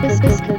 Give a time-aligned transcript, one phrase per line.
[0.00, 0.57] this, this.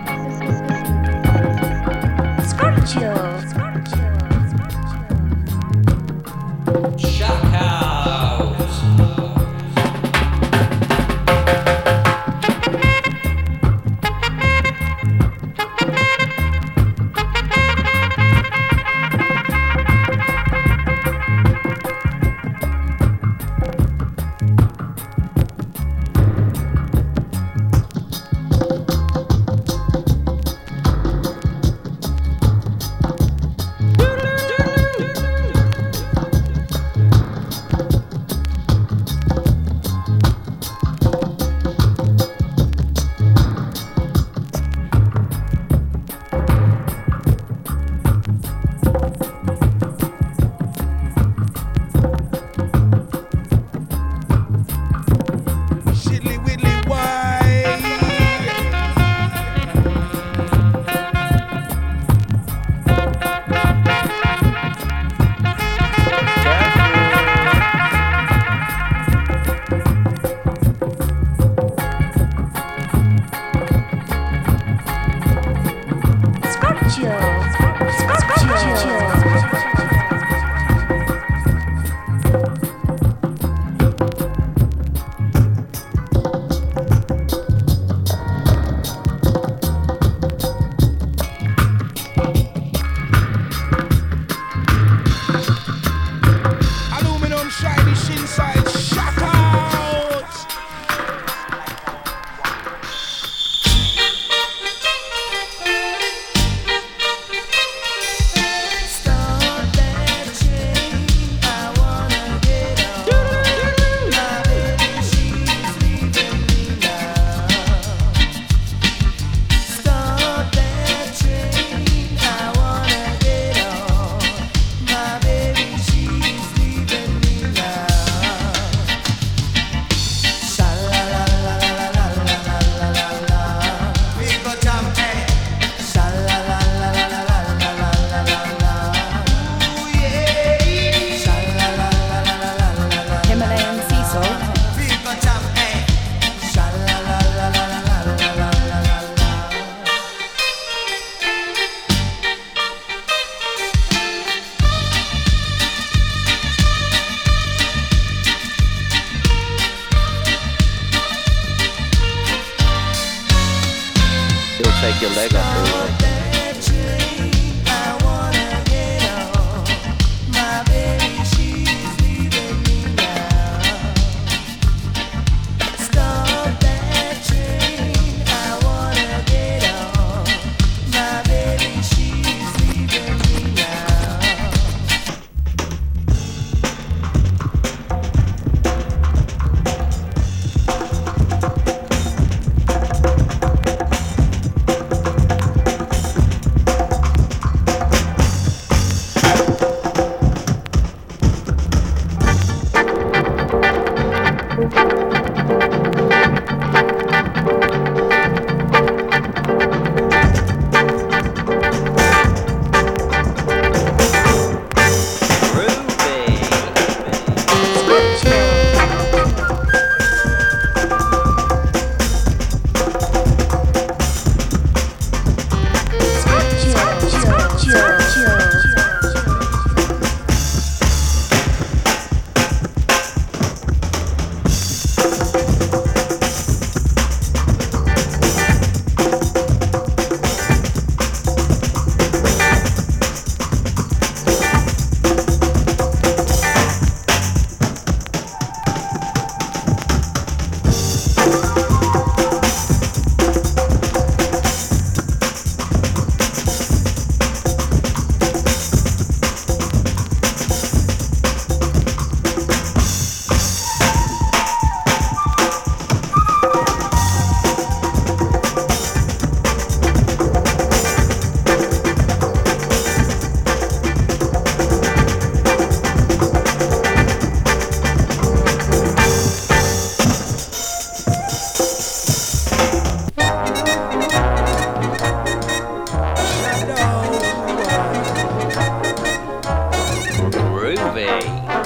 [291.20, 291.59] Bye.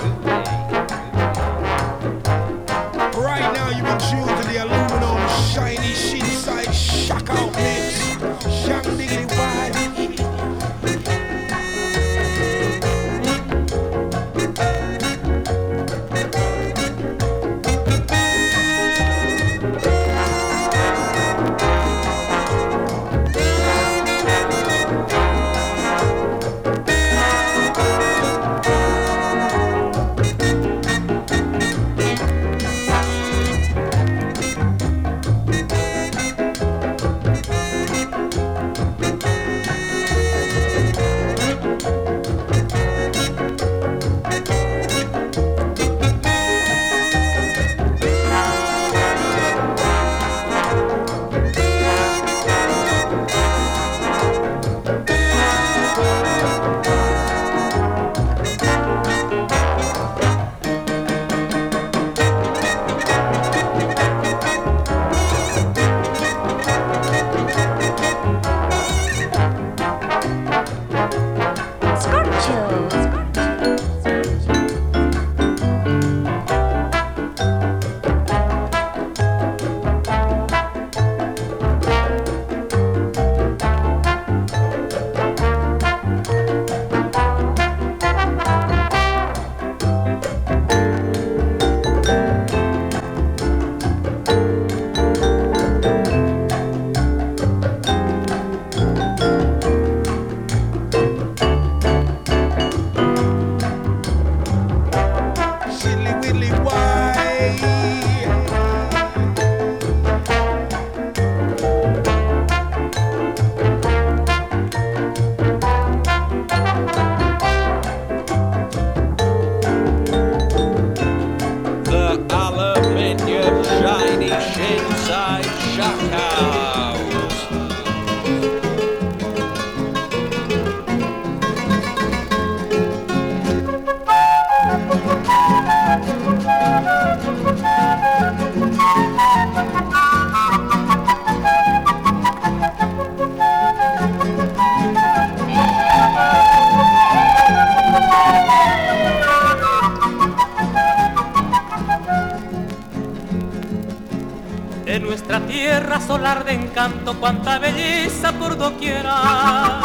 [156.24, 159.82] De encanto, cuánta belleza por doquiera.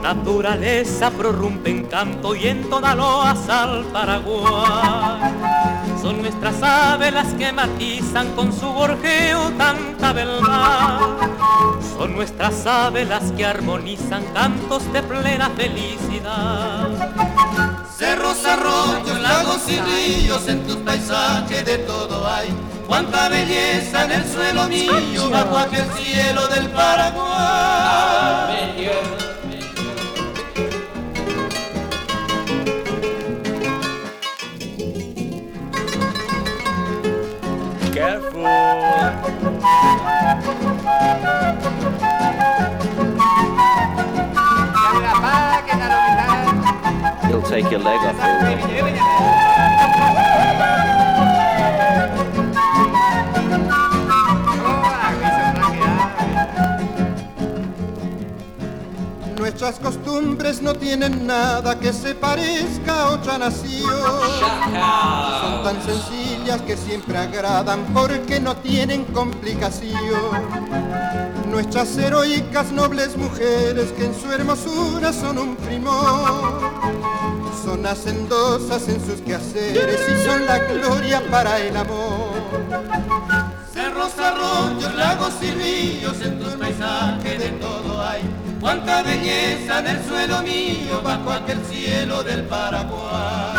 [0.00, 5.34] Naturaleza prorrumpe encanto y en toda loa al Paraguay.
[6.00, 11.00] Son nuestras aves las que matizan con su gorjeo tanta verdad.
[11.98, 16.88] Son nuestras aves las que armonizan cantos de plena felicidad.
[17.98, 22.09] Cerros, arroyos, lagos y ríos, en tus paisajes de todo.
[22.90, 27.30] Cuánta belleza en el suelo mío, bajo aquel cielo del Paraguay.
[37.94, 38.40] Careful.
[47.28, 49.49] He'll take your leg off.
[59.60, 63.90] Nuestras costumbres no tienen nada que se parezca a otra nación.
[63.90, 70.00] Son tan sencillas que siempre agradan porque no tienen complicación.
[71.50, 76.58] Nuestras heroicas nobles mujeres que en su hermosura son un primor.
[77.62, 82.30] Son hacendosas en sus quehaceres y son la gloria para el amor.
[84.14, 88.22] Cerros, arroyos, lagos y ríos, en tus paisajes de todo hay.
[88.60, 93.56] Cuánta belleza en el suelo mío, bajo aquel cielo del Paraguay.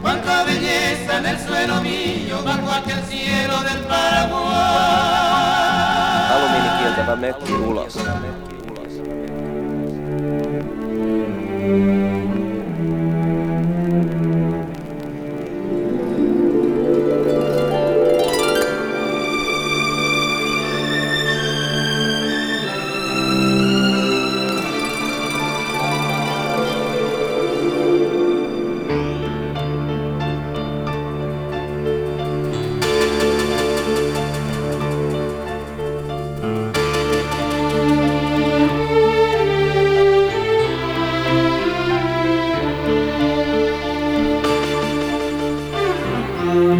[0.00, 4.50] Cuánta belleza en el suelo mío, bajo aquel cielo del Paraguay.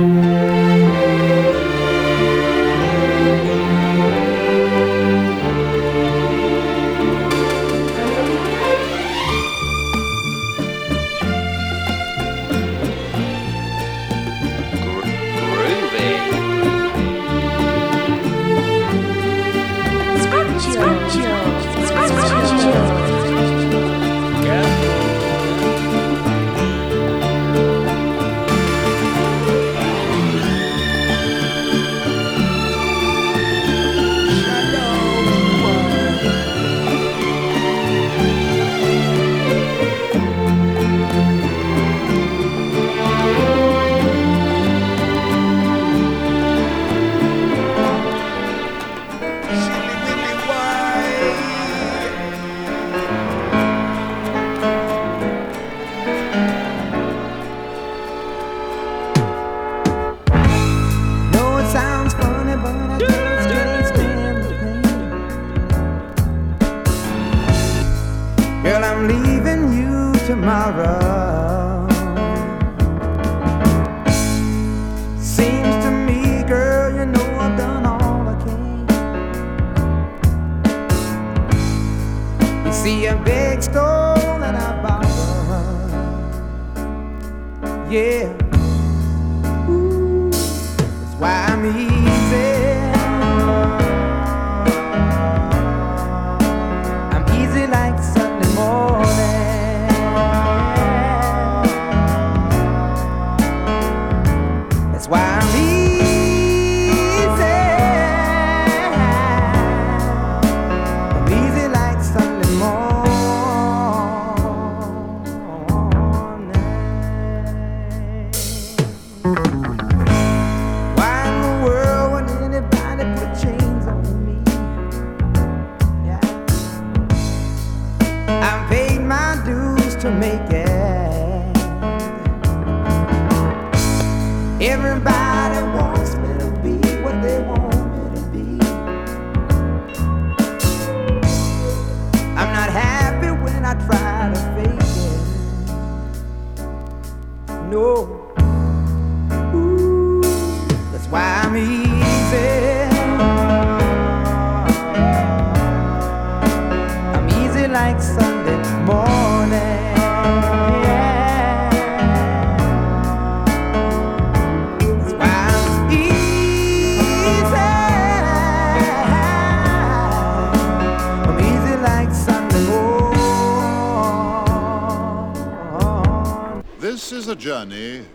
[0.00, 0.49] Know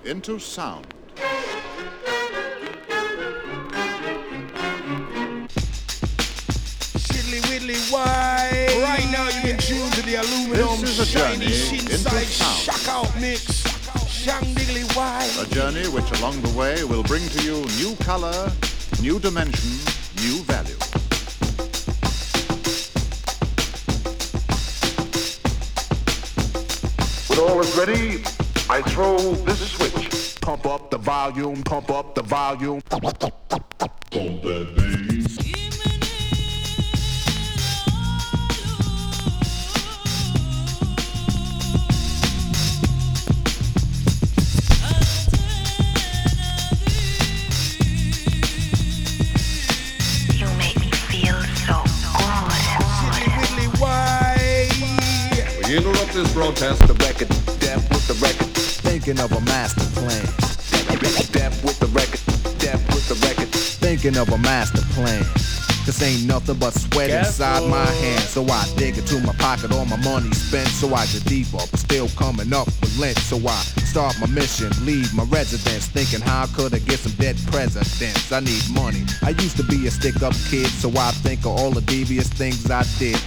[0.05, 0.85] into sound.
[6.95, 8.67] Shiddly widdly why?
[8.81, 12.59] Right now you in tune to the aluminum This is a shiny journey into sound.
[12.59, 13.63] Shack Out mix.
[14.07, 15.27] Shang diggly why?
[15.39, 18.51] A journey which along the way will bring to you new color,
[19.01, 19.71] new dimension,
[20.21, 20.77] new value.
[27.27, 30.41] When all is ready, I throw this switch.
[30.41, 32.81] Pump up the volume, pump up the volume.
[32.89, 35.37] Pump that bass.
[50.33, 51.83] You make me feel so
[52.17, 52.51] good.
[53.13, 54.69] Shiddly why?
[55.67, 56.81] We interrupt this broadcast.
[56.87, 57.29] the record,
[57.59, 58.54] deaf with the record,
[59.05, 60.25] thinking of a master plan.
[61.31, 62.19] Deaf with the record,
[62.57, 65.21] deaf with the record, thinking of a master plan.
[65.85, 68.29] This ain't nothing but sweat inside my hands.
[68.29, 70.67] So I dig into my pocket, all my money spent.
[70.69, 73.19] So I get deeper, but still coming up with lint.
[73.19, 77.13] So I start my mission, leave my residence, thinking how I could I get some
[77.21, 78.31] dead presidents?
[78.31, 79.03] I need money.
[79.21, 82.27] I used to be a stick up kid, so I think of all the devious
[82.27, 83.21] things I did.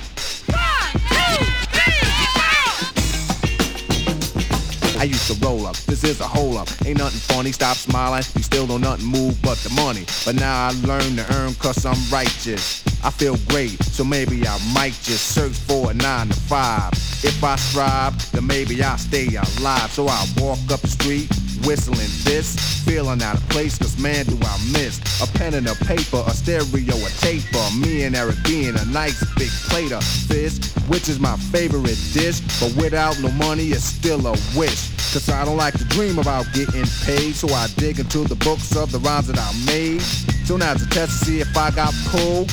[4.99, 5.77] I used to roll up.
[5.87, 6.69] This is a hole up.
[6.85, 7.53] Ain't nothing funny.
[7.53, 8.25] Stop smiling.
[8.35, 10.05] We still don't nothing move but the money.
[10.25, 12.83] But now I learn to earn cause I'm righteous.
[13.05, 16.93] I feel great, so maybe I might just search for a nine to five.
[17.23, 19.93] If I strive, then maybe I'll stay alive.
[19.93, 21.31] So I walk up the street,
[21.67, 25.75] whistling this, feeling out of place, cause man do I miss a pen and a
[25.85, 27.65] paper, a stereo, a taper.
[27.79, 32.41] Me and Eric being a nice big plate of fish, which is my favorite dish.
[32.61, 34.91] But without no money, it's still a wish.
[35.13, 38.77] Cause I don't like to dream about getting paid, so I dig into the books
[38.77, 40.03] of the rhymes that I made.
[40.45, 42.51] So now it's a test to see if I got pulled.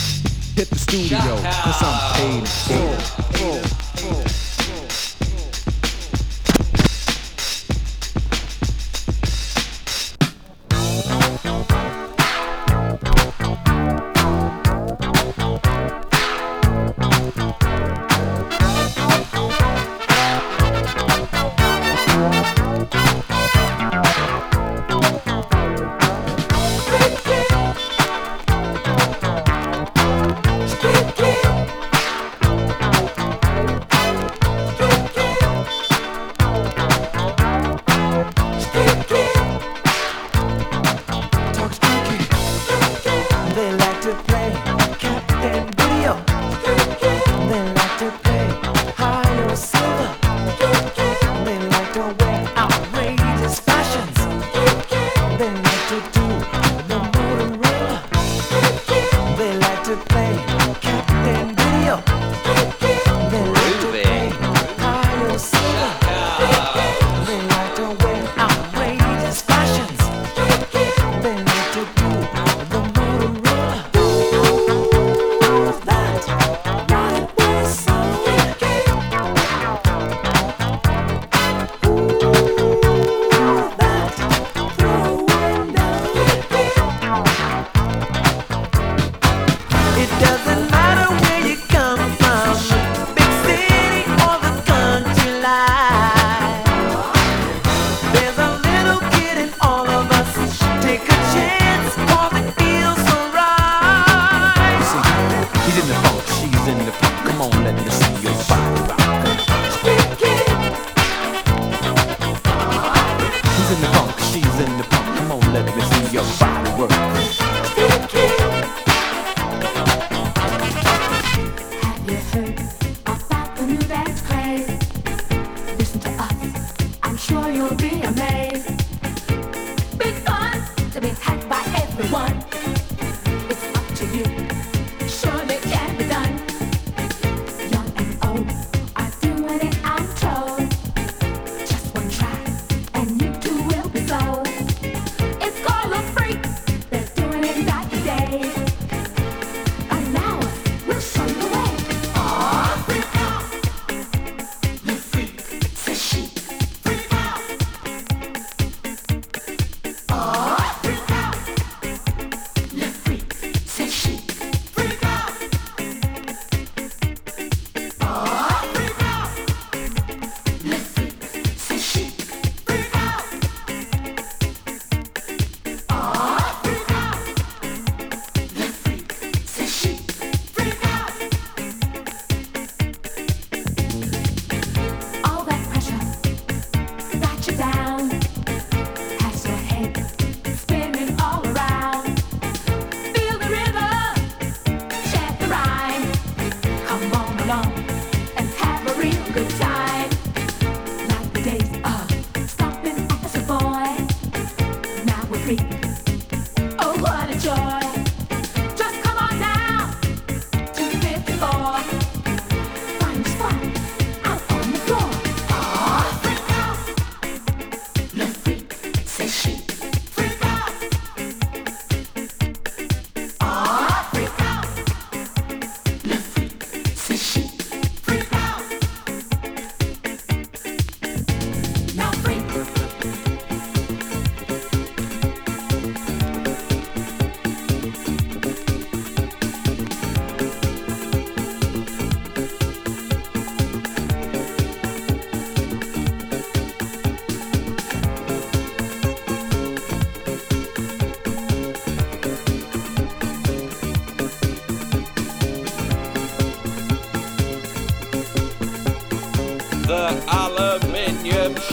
[0.55, 2.95] Hit the studio, cause I'm paid in full.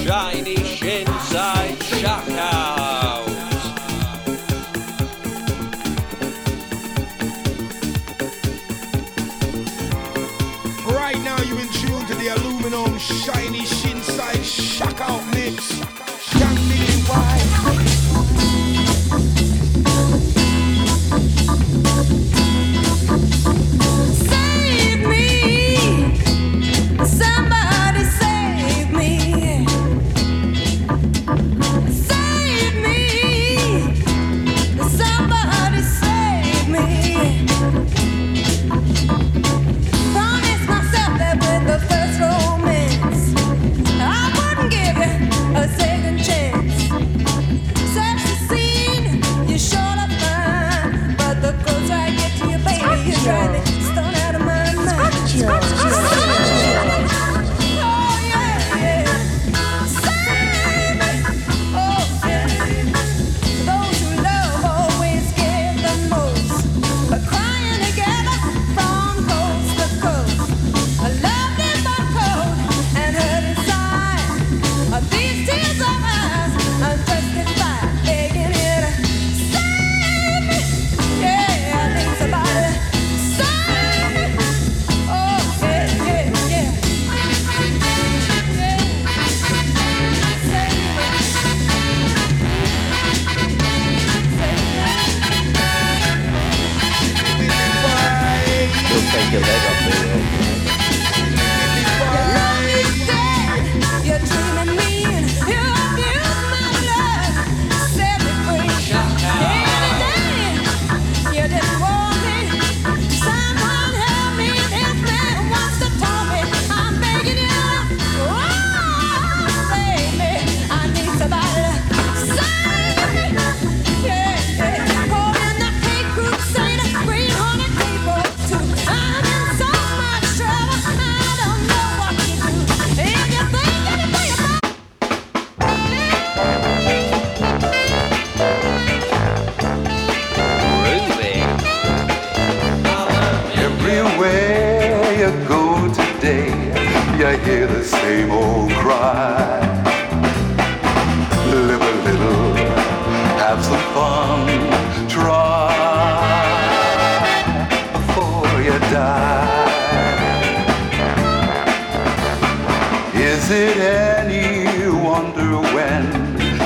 [0.05, 1.62] Shiny shinside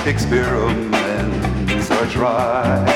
[0.07, 2.96] experiments are tried?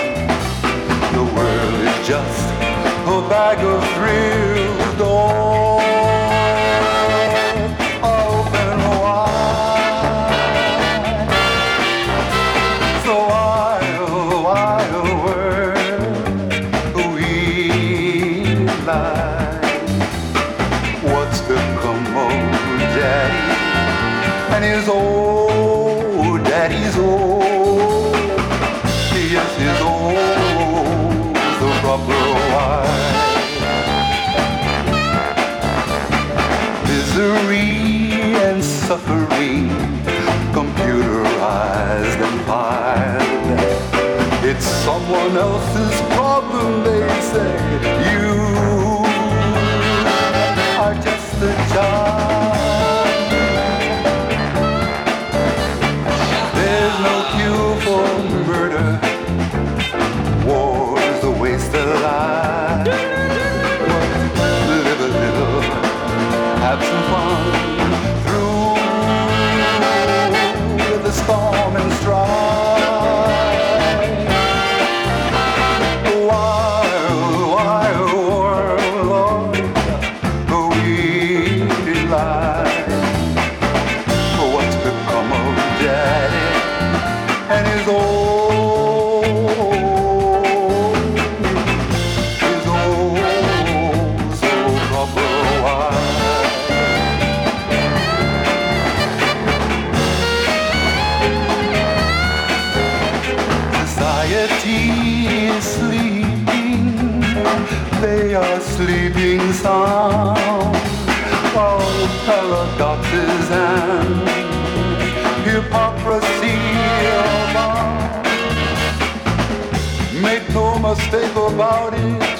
[120.94, 122.38] mistake about it.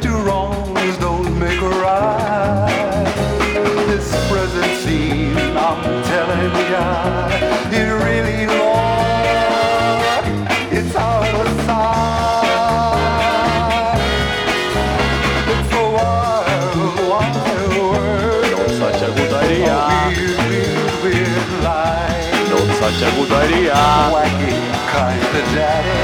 [0.00, 3.12] Two wrongs don't make a right.
[3.88, 7.28] This present scene, I'm telling ya,
[7.78, 10.24] it really long.
[10.78, 12.40] It's out of sight.
[15.52, 16.74] It's a wild,
[17.10, 17.36] wild
[17.76, 18.48] world.
[18.56, 19.76] Not such a good idea.
[20.16, 22.32] Weird, weird, weird life.
[22.50, 23.76] Not such a good idea.
[24.14, 24.56] Wacky
[24.88, 26.01] kind of daddy.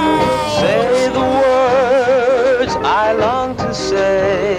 [0.59, 4.57] Say the words I long to say.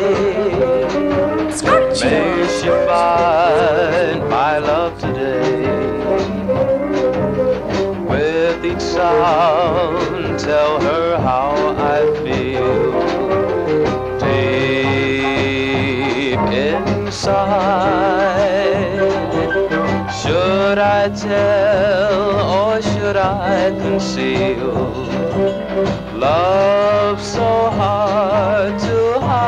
[2.03, 5.65] May she find my love today.
[8.11, 11.53] With each sound, tell her how
[11.95, 12.75] I feel.
[14.21, 15.59] Deep
[16.69, 17.87] inside.
[20.21, 22.36] Should I tell
[23.07, 24.73] or should I conceal?
[26.19, 29.47] Love so hard to hide.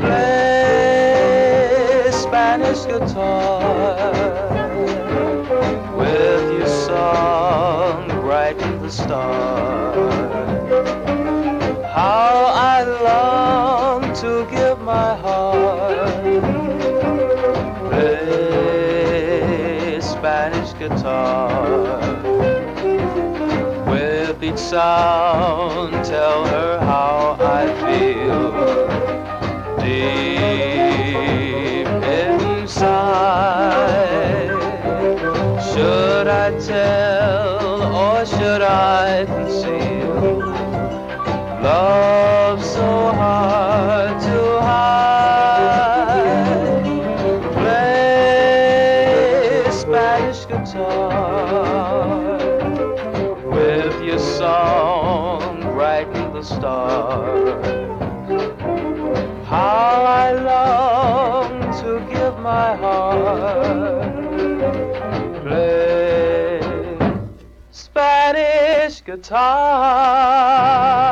[0.00, 1.30] Play
[2.10, 4.00] Spanish guitar
[5.94, 9.57] with your song brighten the stars.
[23.90, 28.52] With each sound, tell her how I feel.
[29.80, 31.86] Deep
[32.56, 34.48] inside.
[35.70, 40.40] Should I tell or should I conceal?
[41.62, 42.17] Love
[69.08, 71.07] guitar.